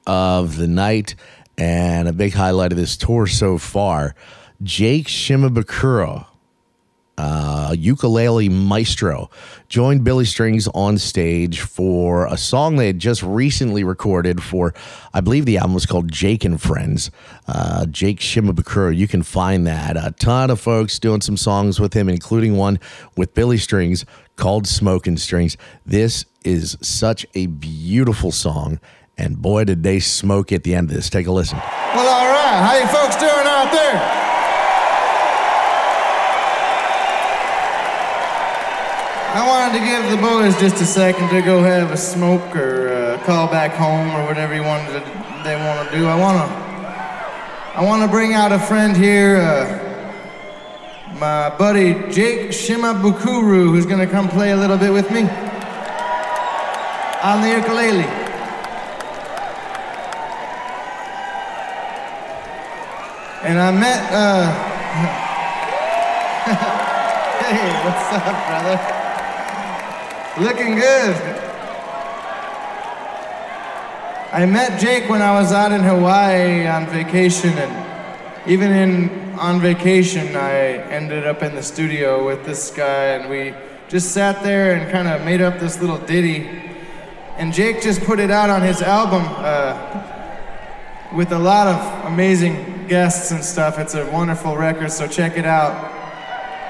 [0.08, 1.14] of the night
[1.60, 4.16] and a big highlight of this tour so far,
[4.64, 6.26] Jake Shimabukuro.
[7.20, 9.30] uh, ukulele maestro,
[9.68, 14.74] joined Billy Strings on stage for a song they had just recently recorded for,
[15.14, 17.12] I believe the album was called Jake and Friends.
[17.46, 18.96] Uh, Jake Shimabukuro.
[18.96, 19.98] You can find that.
[19.98, 22.80] A ton of folks doing some songs with him, including one
[23.18, 24.06] with Billy Strings
[24.38, 25.58] called Smoking Strings.
[25.86, 28.80] This is such a beautiful song.
[29.20, 31.10] And boy, did they smoke at the end of this.
[31.10, 31.58] Take a listen.
[31.58, 32.64] Well, all right.
[32.64, 34.30] How you folks doing out there?
[39.36, 42.88] I wanted to give the boys just a second to go have a smoke or
[42.88, 45.00] uh, call back home or whatever you wanted to,
[45.44, 46.08] they want to do.
[46.08, 46.70] I want to
[47.76, 54.00] I want to bring out a friend here, uh, my buddy Jake Shimabukuro, who's going
[54.00, 55.22] to come play a little bit with me
[57.22, 58.19] on the ukulele.
[63.42, 64.52] And I met, uh,
[67.46, 68.78] hey, what's up, brother?
[70.44, 71.16] Looking good.
[74.34, 77.72] I met Jake when I was out in Hawaii on vacation, and
[78.46, 83.54] even in on vacation, I ended up in the studio with this guy, and we
[83.88, 86.46] just sat there and kind of made up this little ditty.
[87.38, 90.19] And Jake just put it out on his album uh,
[91.14, 93.80] with a lot of amazing guests and stuff.
[93.80, 95.92] It's a wonderful record, so check it out.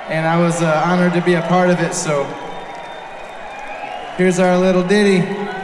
[0.10, 2.24] And I was uh, honored to be a part of it, so
[4.18, 5.59] here's our little ditty.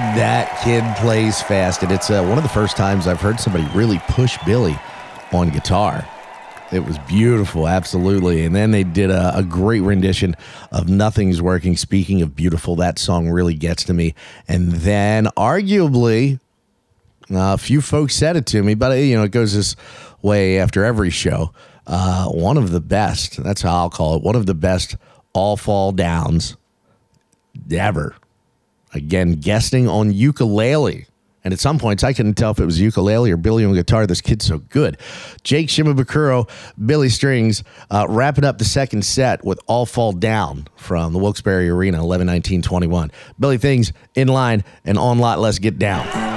[0.00, 1.82] God, that kid plays fast.
[1.82, 4.78] And it's uh, one of the first times I've heard somebody really push Billy
[5.30, 6.08] on guitar.
[6.72, 8.44] It was beautiful, absolutely.
[8.44, 10.36] And then they did a, a great rendition
[10.72, 11.76] of Nothing's Working.
[11.76, 14.14] Speaking of beautiful, that song really gets to me.
[14.48, 16.40] And then, arguably,
[17.30, 19.76] uh, a few folks said it to me, but you know, it goes this
[20.22, 21.52] way after every show.
[21.86, 24.96] Uh, one of the best, that's how I'll call it, one of the best
[25.34, 26.56] all fall downs
[27.70, 28.14] ever.
[28.92, 31.06] Again, guesting on ukulele.
[31.42, 34.06] And at some points, I couldn't tell if it was ukulele or Billy on guitar.
[34.06, 34.98] This kid's so good.
[35.42, 36.48] Jake Shimabukuro,
[36.84, 41.68] Billy Strings, uh, wrapping up the second set with All Fall Down from the Wilkes-Barre
[41.68, 43.10] Arena, 11 19 21.
[43.38, 45.38] Billy Things in line and on lot.
[45.38, 46.29] Let's get down.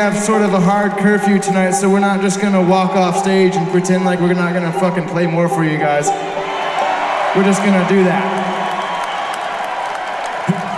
[0.00, 3.54] Have sort of a hard curfew tonight, so we're not just gonna walk off stage
[3.54, 6.08] and pretend like we're not gonna fucking play more for you guys.
[7.36, 8.48] We're just gonna do that.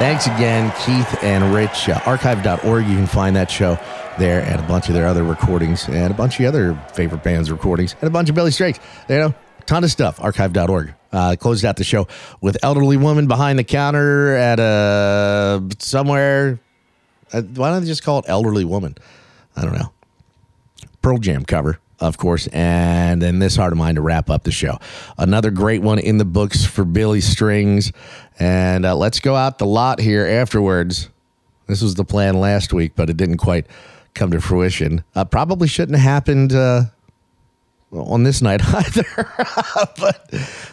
[0.01, 1.89] Thanks again, Keith and Rich.
[1.89, 3.79] Uh, archive.org, you can find that show
[4.19, 7.49] there and a bunch of their other recordings and a bunch of other favorite bands'
[7.49, 8.81] recordings and a bunch of Billy Strakes.
[9.09, 9.35] You know,
[9.67, 10.21] ton of stuff.
[10.21, 10.95] Archive.org.
[11.13, 12.09] Uh, closed out the show
[12.41, 16.59] with Elderly Woman behind the counter at a somewhere.
[17.33, 18.97] Uh, why don't they just call it Elderly Woman?
[19.57, 19.93] I don't know.
[21.01, 24.53] Pearl Jam cover, of course, and then this heart of mine to wrap up the
[24.53, 24.79] show.
[25.19, 27.93] Another great one in the books for Billy Strings,
[28.39, 31.09] and uh, let's go out the lot here afterwards.
[31.67, 33.67] This was the plan last week, but it didn't quite
[34.15, 35.05] come to fruition.
[35.15, 36.83] Uh, probably shouldn't have happened uh,
[37.93, 39.33] on this night either,
[39.99, 40.29] but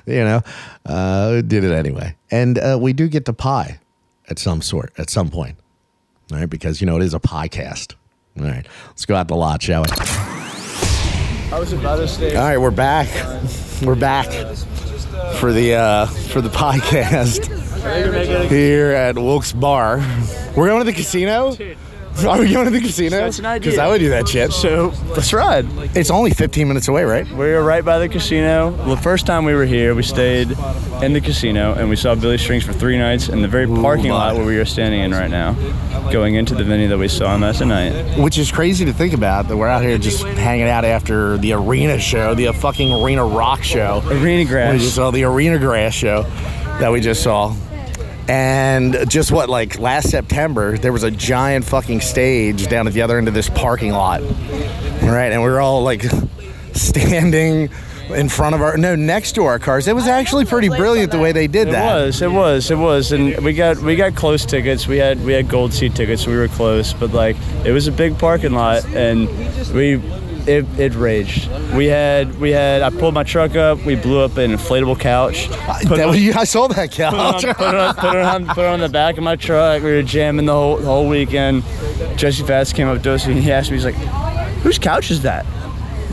[0.06, 0.42] you know,
[0.86, 2.16] uh, did it anyway.
[2.32, 3.80] And uh, we do get the pie
[4.30, 5.58] at some sort at some point,
[6.32, 6.50] all right?
[6.50, 7.96] Because you know it is a podcast.
[8.40, 9.90] All right, let's go out the lot, shall we?
[9.92, 12.36] I was about to say.
[12.36, 13.08] All right, we're back.
[13.82, 14.28] We're back
[15.38, 17.48] for the uh, for the podcast
[18.50, 20.00] here at Wilkes-Barre.
[20.56, 21.56] We're going to the casino.
[22.28, 23.18] Are we going to the casino?
[23.18, 23.72] That's an idea.
[23.72, 24.52] Because I would do that shit.
[24.52, 25.66] So let's ride.
[25.96, 27.26] It's only 15 minutes away, right?
[27.30, 28.72] We were right by the casino.
[28.88, 30.52] The first time we were here, we stayed
[31.02, 34.12] in the casino and we saw Billy Strings for three nights in the very parking
[34.12, 35.54] lot where we are standing in right now,
[36.12, 38.18] going into the venue that we saw him at tonight.
[38.20, 41.54] Which is crazy to think about that we're out here just hanging out after the
[41.54, 44.02] arena show, the fucking arena rock show.
[44.08, 44.74] Arena grass.
[44.74, 46.24] We just saw the arena grass show
[46.80, 47.56] that we just saw.
[48.30, 53.02] And just what, like last September, there was a giant fucking stage down at the
[53.02, 54.22] other end of this parking lot.
[54.22, 55.32] Right?
[55.32, 56.04] And we were all like
[56.74, 57.70] standing
[58.10, 59.88] in front of our, no, next to our cars.
[59.88, 62.02] It was actually pretty brilliant the way they did It that.
[62.02, 64.88] It was, it was, it was, and we got we got close tickets.
[64.88, 66.94] We had we had gold seat tickets, so we were close.
[66.94, 69.28] But like, it was a big parking lot, and
[69.74, 69.98] we
[70.50, 71.50] it, it raged.
[71.74, 73.84] We had we had I pulled my truck up.
[73.86, 75.48] We blew up an inflatable couch.
[75.88, 77.58] Put it was- I saw that Put it, on, couch.
[77.58, 79.84] put, it on, put, it on, put it on the back of my truck.
[79.84, 81.64] We were jamming the whole the whole weekend.
[82.18, 83.96] Jesse Fast came up to us and he asked me, he's like,
[84.64, 85.46] "Whose couch is that?"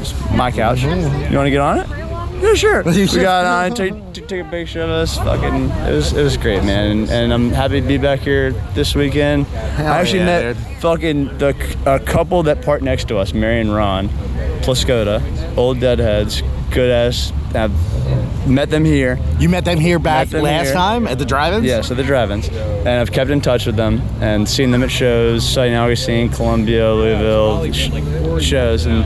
[0.01, 0.81] It's my couch.
[0.81, 1.33] Mm-hmm.
[1.33, 2.06] You want to get on it?
[2.41, 2.83] Yeah, sure.
[2.85, 5.17] we got on, took, took, took a picture of us.
[5.17, 6.91] Fucking, it was it was great, man.
[6.91, 9.47] And, and I'm happy to be back here this weekend.
[9.55, 13.75] I actually yeah, met fucking the a couple that part next to us, Mary and
[13.75, 14.09] Ron,
[14.61, 15.23] Plascoda,
[15.57, 17.33] old deadheads, good ass.
[17.55, 17.73] I've
[18.47, 19.19] met them here.
[19.39, 20.75] You met them here back them last here.
[20.75, 21.65] time at the drive-ins?
[21.65, 24.91] Yes, at the drive-ins, and I've kept in touch with them and seen them at
[24.91, 29.05] shows, So now we're seeing Columbia, Louisville sh- shows, and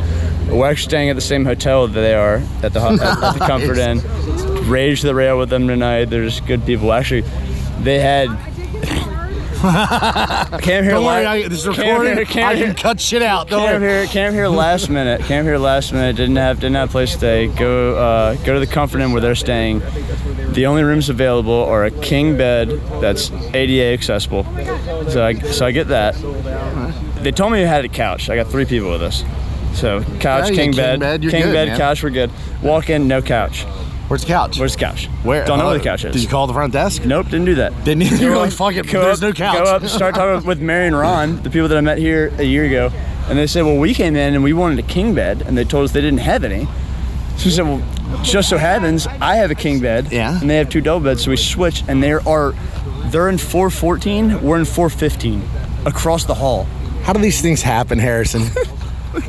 [0.51, 3.39] we're actually staying at the same hotel that they are at the at, at the
[3.47, 4.01] Comfort Inn.
[4.69, 6.07] Rage the rail with them tonight.
[6.07, 6.93] They're just good people.
[6.93, 7.23] Actually,
[7.81, 8.29] they had.
[10.63, 10.93] came here.
[10.93, 13.49] Don't worry, la- I- this is came here- came I here- can cut shit out.
[13.49, 13.91] Don't came worry.
[13.91, 15.21] here, came here last minute.
[15.23, 16.17] Came here last minute.
[16.17, 17.47] Didn't have didn't have a place to stay.
[17.49, 19.83] Go uh, go to the Comfort Inn where they're staying.
[20.53, 22.71] The only rooms available are a king bed
[23.03, 24.45] that's ADA accessible.
[25.11, 26.15] So I so I get that.
[27.23, 28.31] They told me you had a couch.
[28.31, 29.25] I got three people with us.
[29.75, 31.79] So couch, Yeah, king, got king bed, bed, king good, bed, man.
[31.79, 32.03] couch.
[32.03, 32.31] We're good.
[32.63, 33.65] Walk in, no couch.
[34.11, 34.59] Where's the couch?
[34.59, 35.07] Where's the couch?
[35.23, 35.45] Where?
[35.45, 36.13] Don't know where the oh, couch is.
[36.13, 37.05] Did you call the front desk?
[37.05, 37.85] Nope, didn't do that.
[37.85, 38.17] Didn't you?
[38.17, 39.57] You're like, fuck it, there's up- no couch.
[39.57, 42.43] Go up, start talking with Mary and Ron, the people that I met here a
[42.43, 42.91] year ago,
[43.29, 45.63] and they said, well, we came in and we wanted a king bed, and they
[45.63, 46.65] told us they didn't have any.
[47.37, 50.57] So we said, well, just so happens I have a king bed, yeah, and they
[50.57, 52.53] have two double beds, so we switched, and there are,
[53.11, 55.41] they're in 414, we're in 415,
[55.87, 56.65] across the hall.
[57.05, 58.43] How do these things happen, Harrison?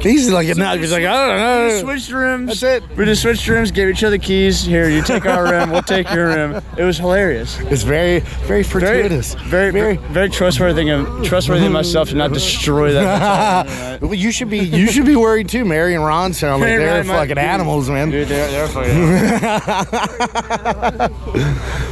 [0.02, 1.74] He's like, no, he's like, I don't know.
[1.74, 2.60] We switched rooms.
[2.60, 2.98] That's it.
[2.98, 4.62] We just switched rooms, gave each other keys.
[4.62, 6.62] Here, you take our room, we'll take your room.
[6.78, 7.60] It was hilarious.
[7.62, 9.34] It's very, very fortuitous.
[9.34, 14.02] Very, very, very, trustworthy of trustworthy of myself to not destroy that.
[14.02, 15.66] well, you should be, you should be worried too.
[15.66, 18.12] Mary and Ron sound like Mary they're Ron fucking dude, animals, man.
[18.12, 19.02] Dude, they're, they're fucking.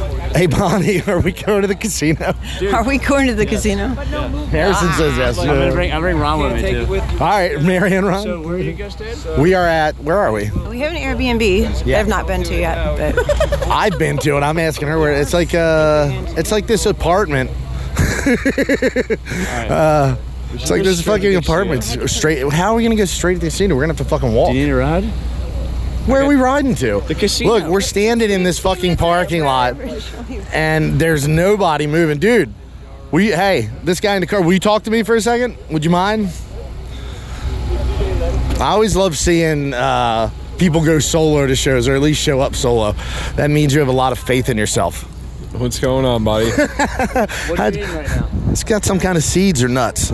[0.34, 2.34] hey, Bonnie, are we going to the casino?
[2.72, 3.88] Are we going to the casino?
[3.88, 5.38] Harrison says yes.
[5.38, 6.86] I'm gonna bring, I'm bring Ron with me too.
[7.14, 8.22] All right, Mary and Ron.
[8.22, 9.40] So where you guys staying?
[9.40, 9.96] we are at.
[9.98, 10.50] Where are we?
[10.68, 11.86] We have an Airbnb.
[11.86, 12.00] Yeah.
[12.00, 14.42] I've not been to yet, but I've been to it.
[14.42, 15.12] I'm asking her where.
[15.12, 17.50] It's like uh, it's like this apartment.
[19.70, 20.16] uh,
[20.52, 21.84] it's like this fucking apartment.
[21.84, 22.50] Straight.
[22.52, 23.74] How are we gonna go straight to the casino?
[23.74, 24.50] We're gonna have to fucking walk.
[24.50, 25.04] Do you need a ride?
[26.06, 27.00] Where are we riding to?
[27.06, 27.52] The casino.
[27.52, 29.76] Look, we're standing in this fucking parking lot,
[30.52, 32.52] and there's nobody moving, dude.
[33.12, 34.42] We hey, this guy in the car.
[34.42, 35.56] Will you talk to me for a second?
[35.70, 36.32] Would you mind?
[38.60, 42.54] I always love seeing uh, people go solo to shows, or at least show up
[42.54, 42.92] solo.
[43.36, 45.02] That means you have a lot of faith in yourself.
[45.54, 46.50] What's going on, buddy?
[46.50, 48.28] what are you eating right now?
[48.50, 50.12] It's got some kind of seeds or nuts.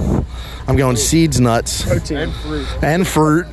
[0.67, 2.17] I'm going seeds, nuts, Protein.
[2.17, 2.67] And fruit.
[2.83, 3.47] and fruit.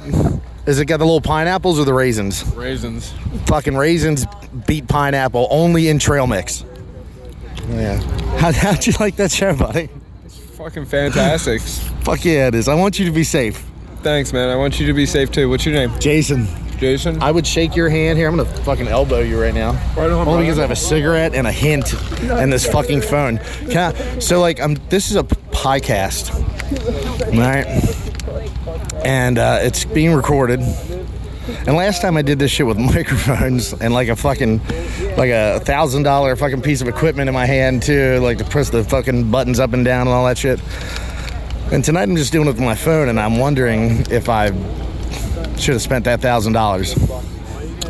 [0.65, 2.45] Is it got the little pineapples or the raisins?
[2.55, 3.13] Raisins.
[3.47, 4.25] Fucking raisins
[4.65, 6.63] beat pineapple only in trail mix.
[7.69, 7.99] Yeah.
[8.37, 9.89] How, how'd you like that show, buddy?
[10.23, 11.61] It's fucking fantastic.
[12.03, 12.67] Fuck yeah, it is.
[12.67, 13.65] I want you to be safe.
[14.01, 14.49] Thanks, man.
[14.49, 15.49] I want you to be safe too.
[15.49, 15.97] What's your name?
[15.99, 16.47] Jason.
[16.77, 17.21] Jason.
[17.21, 18.27] I would shake your hand here.
[18.27, 19.71] I'm gonna fucking elbow you right now.
[19.95, 21.93] Right on, Only because I have a cigarette and a hint
[22.23, 23.37] and this fucking phone.
[23.69, 24.75] Can I, so like I'm.
[24.89, 26.33] This is a podcast,
[27.37, 28.12] right?
[29.03, 30.61] And uh, it's being recorded.
[31.67, 34.59] And last time I did this shit with microphones and like a fucking,
[35.17, 38.69] like a thousand dollar fucking piece of equipment in my hand too, like to press
[38.69, 40.61] the fucking buttons up and down and all that shit.
[41.71, 44.47] And tonight I'm just doing it with my phone, and I'm wondering if I
[45.57, 46.93] should have spent that thousand dollars.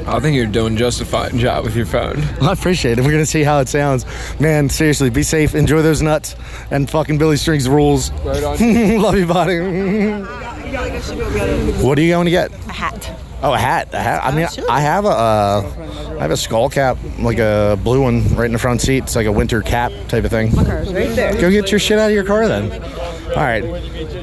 [0.06, 2.24] I think you're doing just a fine job with your phone.
[2.42, 3.02] I appreciate it.
[3.06, 4.06] We're gonna see how it sounds,
[4.40, 4.70] man.
[4.70, 5.54] Seriously, be safe.
[5.54, 6.36] Enjoy those nuts,
[6.72, 8.12] and fucking Billy Strings rules.
[8.24, 8.58] Right on.
[9.02, 10.50] Love you, buddy.
[10.74, 12.52] what are you going to get?
[12.52, 13.12] A hat.
[13.42, 13.94] Oh, a hat.
[13.94, 14.24] A hat.
[14.24, 18.36] I mean, I have a, uh, I have a skull cap, like a blue one,
[18.36, 19.04] right in the front seat.
[19.04, 20.52] It's like a winter cap type of thing.
[20.54, 21.40] Car's right there.
[21.40, 22.72] Go get your shit out of your car then.
[23.34, 23.64] All right,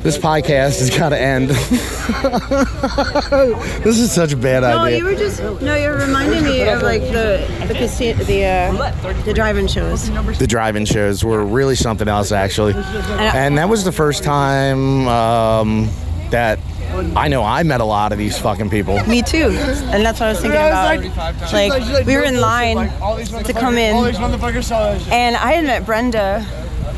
[0.02, 1.50] this podcast has got to end.
[3.82, 4.76] this is such a bad idea.
[4.76, 4.98] No, idea.
[4.98, 5.74] you were just no.
[5.74, 10.08] You're reminding me of like the the casino, the uh, the drive-in shows.
[10.38, 15.88] the drive-in shows were really something else actually and that was the first time um,
[16.30, 16.58] that
[17.16, 19.48] i know i met a lot of these fucking people Me too,
[19.92, 21.52] and that's what I was thinking about.
[21.52, 22.76] Like we were in line
[23.44, 23.94] to come in,
[25.10, 26.46] and I had met Brenda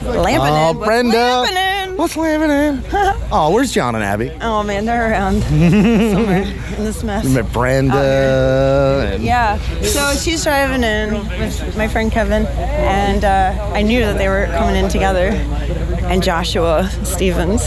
[0.02, 0.74] Lampinen.
[0.74, 1.16] Oh, Brenda.
[1.16, 1.96] Lampinen.
[1.96, 2.82] What's Lampinen?
[3.32, 5.42] oh where's john and abby Oh man, they're around
[6.14, 7.24] somewhere in this mess.
[7.24, 9.58] you met brenda Yeah.
[9.82, 14.46] So she's driving in with my friend Kevin, and uh, I knew that they were
[14.58, 15.28] coming in together.
[16.08, 17.62] And Joshua Stevens.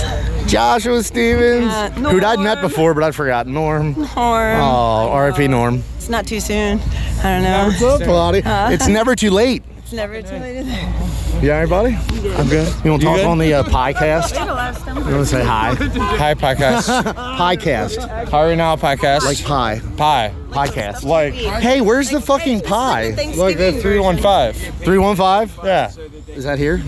[0.48, 4.60] Joshua stevens Uh, who'd i'd met before but i'd forgotten norm Norm.
[4.62, 6.80] oh rip norm It's not too soon.
[7.24, 7.66] I don't know.
[7.68, 8.44] What's up, Lottie?
[8.44, 10.60] Uh, it's never too late It's never too late.
[10.60, 11.42] Either.
[11.46, 11.96] you all right buddy
[12.36, 13.26] i'm good you want to talk good?
[13.26, 14.98] on the uh, podcast the last time.
[14.98, 17.04] you want to say hi Hi, podcast.
[17.38, 19.26] podcast How are you now, podcast?
[19.26, 20.34] like pie pie.
[20.50, 23.10] podcast Like, Hey, where's the fucking pie?
[23.36, 24.54] like the 315.
[24.84, 25.66] 315?
[25.66, 25.92] Yeah.
[26.36, 26.84] Is that here?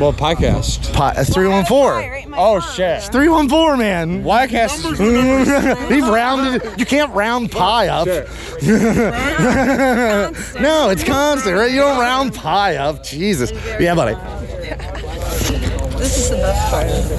[0.00, 0.92] Well, podcast.
[0.92, 1.14] Pie.
[1.14, 2.34] That's 314.
[2.36, 3.04] Oh, shit.
[3.04, 4.24] 314, man.
[4.24, 4.98] Ycast is
[5.90, 6.64] We've rounded.
[6.80, 8.06] You can't round pi up.
[10.60, 11.70] no, it's constant, right?
[11.70, 13.04] You don't round pi up.
[13.04, 13.52] Jesus.
[13.80, 14.14] Yeah, buddy.
[15.98, 16.86] This is the best part.
[16.86, 17.14] Of the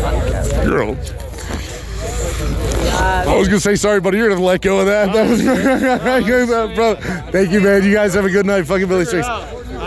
[0.00, 0.64] podcast.
[0.64, 0.96] Girl.
[2.96, 4.18] I was gonna say sorry, buddy.
[4.18, 5.08] You're gonna let go of that.
[5.14, 6.94] Oh, that was bro.
[7.32, 7.82] Thank you, man.
[7.82, 8.64] You guys have a good night.
[8.66, 9.26] Fucking Billy Strings.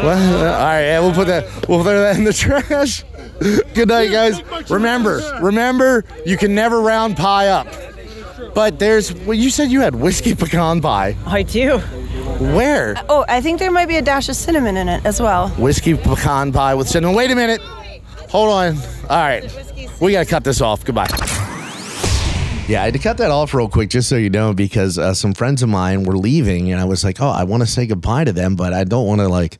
[0.04, 1.68] Well, all right, yeah, we'll put that.
[1.68, 3.04] We'll throw that in the trash.
[3.74, 4.42] Good night, guys.
[4.70, 7.68] Remember, remember, you can never round pie up.
[8.54, 9.14] But there's.
[9.14, 11.16] Well, you said you had whiskey pecan pie.
[11.26, 11.78] I do.
[11.78, 12.96] Where?
[13.10, 15.50] Oh, I think there might be a dash of cinnamon in it as well.
[15.50, 17.16] Whiskey pecan pie with cinnamon.
[17.16, 17.62] Wait a minute.
[18.30, 18.78] Hold on.
[19.10, 19.44] All right.
[20.02, 20.84] We gotta cut this off.
[20.86, 21.08] Goodbye.
[22.68, 25.14] Yeah, I had to cut that off real quick, just so you know, because uh,
[25.14, 27.86] some friends of mine were leaving, and I was like, "Oh, I want to say
[27.88, 29.58] goodbye to them, but I don't want to like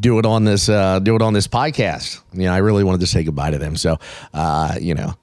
[0.00, 3.00] do it on this uh, do it on this podcast." You know, I really wanted
[3.00, 3.98] to say goodbye to them, so
[4.32, 5.14] uh, you know,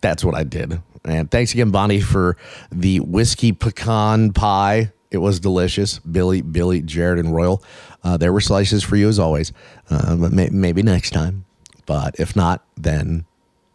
[0.00, 0.80] that's what I did.
[1.04, 2.36] And thanks again, Bonnie, for
[2.70, 4.92] the whiskey pecan pie.
[5.10, 6.00] It was delicious.
[6.00, 7.62] Billy, Billy, Jared, and Royal.
[8.02, 9.52] Uh, there were slices for you as always,
[9.88, 11.44] uh, but may- maybe next time.
[11.86, 13.24] But if not, then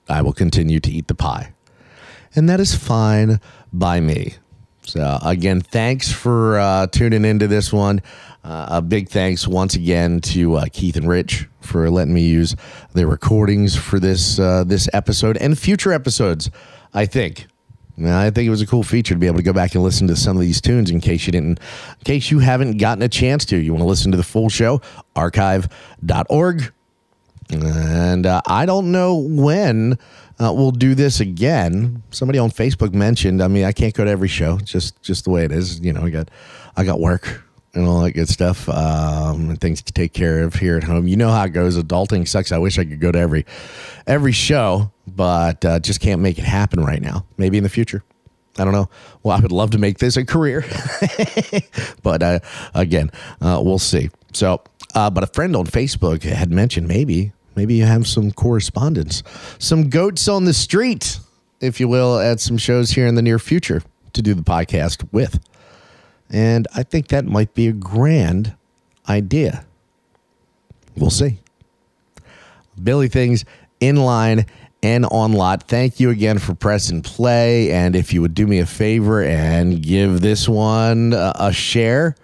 [0.09, 1.53] I will continue to eat the pie
[2.35, 3.39] and that is fine
[3.73, 4.35] by me.
[4.83, 8.01] So again, thanks for uh, tuning into this one.
[8.43, 12.55] Uh, a big thanks once again to uh, Keith and Rich for letting me use
[12.93, 16.49] their recordings for this uh, this episode and future episodes.
[16.93, 17.47] I think.
[18.03, 20.07] I think it was a cool feature to be able to go back and listen
[20.07, 23.09] to some of these tunes in case you didn't, in case you haven't gotten a
[23.09, 23.57] chance to.
[23.57, 24.81] You want to listen to the full show?
[25.15, 26.73] Archive.org.
[27.51, 29.99] And uh, I don't know when
[30.41, 32.01] uh, we'll do this again.
[32.09, 33.43] Somebody on Facebook mentioned.
[33.43, 34.57] I mean, I can't go to every show.
[34.57, 35.79] Just just the way it is.
[35.79, 36.29] You know, I got
[36.75, 40.55] I got work and all that good stuff um, and things to take care of
[40.55, 41.07] here at home.
[41.07, 41.77] You know how it goes.
[41.77, 42.51] Adulting sucks.
[42.51, 43.45] I wish I could go to every
[44.07, 47.25] every show, but uh, just can't make it happen right now.
[47.37, 48.03] Maybe in the future.
[48.57, 48.89] I don't know.
[49.23, 50.65] Well, I would love to make this a career,
[52.03, 52.39] but uh,
[52.73, 54.09] again, uh, we'll see.
[54.33, 54.61] So,
[54.93, 59.23] uh, but a friend on Facebook had mentioned maybe maybe you have some correspondence,
[59.59, 61.19] some goats on the street,
[61.59, 63.81] if you will, at some shows here in the near future
[64.13, 65.39] to do the podcast with.
[66.29, 68.55] And I think that might be a grand
[69.07, 69.65] idea.
[70.95, 71.39] We'll see.
[72.81, 73.45] Billy Things
[73.79, 74.45] in line
[74.83, 75.67] and on lot.
[75.67, 77.71] Thank you again for pressing play.
[77.71, 82.15] And if you would do me a favor and give this one a share,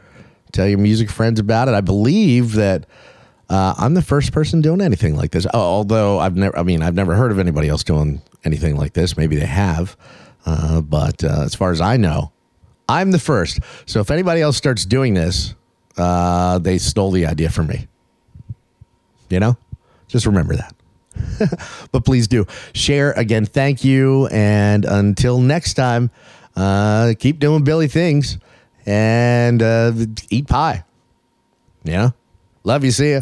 [0.52, 1.74] tell your music friends about it.
[1.74, 2.86] I believe that
[3.50, 5.46] uh, I'm the first person doing anything like this.
[5.54, 8.94] Oh, although I've never, I mean, I've never heard of anybody else doing anything like
[8.94, 9.16] this.
[9.16, 9.96] Maybe they have.
[10.46, 12.32] Uh, but uh, as far as I know,
[12.90, 13.60] I'm the first.
[13.86, 15.56] So if anybody else starts doing this,
[15.98, 17.88] uh, they stole the idea from me.
[19.30, 19.58] You know,
[20.08, 20.74] just remember that.
[21.92, 23.46] but please do share again.
[23.46, 24.28] Thank you.
[24.28, 26.12] And until next time,
[26.56, 28.38] uh, keep doing Billy things
[28.86, 29.92] and uh,
[30.30, 30.84] eat pie.
[31.84, 32.12] Yeah.
[32.64, 32.92] Love you.
[32.92, 33.22] See ya.